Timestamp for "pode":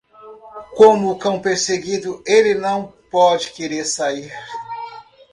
3.11-3.51